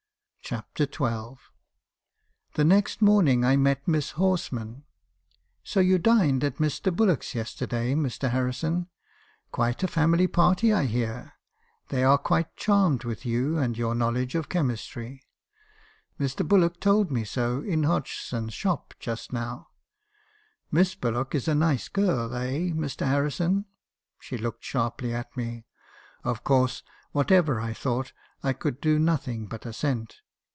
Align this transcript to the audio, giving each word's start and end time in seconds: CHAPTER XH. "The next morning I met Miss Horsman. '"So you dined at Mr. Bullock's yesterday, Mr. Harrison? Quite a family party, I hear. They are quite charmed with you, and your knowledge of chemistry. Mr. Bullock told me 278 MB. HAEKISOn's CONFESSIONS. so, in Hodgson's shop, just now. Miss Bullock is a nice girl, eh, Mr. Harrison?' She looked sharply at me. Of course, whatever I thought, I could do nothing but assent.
CHAPTER 0.43 0.85
XH. 0.85 1.37
"The 2.55 2.65
next 2.65 3.01
morning 3.01 3.45
I 3.45 3.55
met 3.55 3.87
Miss 3.87 4.13
Horsman. 4.17 4.83
'"So 5.63 5.79
you 5.79 5.97
dined 5.97 6.43
at 6.43 6.57
Mr. 6.57 6.93
Bullock's 6.93 7.33
yesterday, 7.33 7.93
Mr. 7.95 8.31
Harrison? 8.31 8.89
Quite 9.53 9.81
a 9.81 9.87
family 9.87 10.27
party, 10.27 10.73
I 10.73 10.87
hear. 10.87 11.35
They 11.87 12.03
are 12.03 12.17
quite 12.17 12.57
charmed 12.57 13.05
with 13.05 13.25
you, 13.25 13.57
and 13.57 13.77
your 13.77 13.95
knowledge 13.95 14.35
of 14.35 14.49
chemistry. 14.49 15.21
Mr. 16.19 16.45
Bullock 16.45 16.81
told 16.81 17.11
me 17.11 17.23
278 17.23 17.23
MB. 17.23 17.63
HAEKISOn's 17.63 17.63
CONFESSIONS. 17.63 17.63
so, 17.63 17.73
in 17.73 17.83
Hodgson's 17.83 18.53
shop, 18.53 18.93
just 18.99 19.31
now. 19.31 19.67
Miss 20.69 20.95
Bullock 20.95 21.33
is 21.33 21.47
a 21.47 21.55
nice 21.55 21.87
girl, 21.87 22.35
eh, 22.35 22.71
Mr. 22.71 23.07
Harrison?' 23.07 23.67
She 24.19 24.37
looked 24.37 24.65
sharply 24.65 25.13
at 25.13 25.37
me. 25.37 25.65
Of 26.25 26.43
course, 26.43 26.83
whatever 27.13 27.61
I 27.61 27.71
thought, 27.71 28.11
I 28.43 28.51
could 28.51 28.81
do 28.81 28.99
nothing 28.99 29.45
but 29.45 29.65
assent. 29.65 30.17